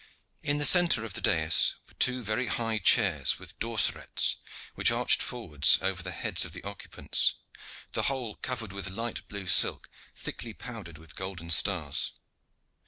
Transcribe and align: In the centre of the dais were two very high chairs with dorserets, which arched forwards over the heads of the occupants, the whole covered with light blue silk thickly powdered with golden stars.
In 0.41 0.57
the 0.57 0.65
centre 0.65 1.05
of 1.05 1.13
the 1.13 1.21
dais 1.21 1.75
were 1.87 1.93
two 1.93 2.23
very 2.23 2.47
high 2.47 2.79
chairs 2.79 3.37
with 3.37 3.59
dorserets, 3.59 4.37
which 4.73 4.89
arched 4.89 5.21
forwards 5.21 5.77
over 5.79 6.01
the 6.01 6.09
heads 6.09 6.43
of 6.43 6.53
the 6.53 6.63
occupants, 6.63 7.35
the 7.93 8.01
whole 8.09 8.37
covered 8.37 8.73
with 8.73 8.89
light 8.89 9.27
blue 9.27 9.45
silk 9.47 9.91
thickly 10.15 10.55
powdered 10.55 10.97
with 10.97 11.15
golden 11.15 11.51
stars. 11.51 12.13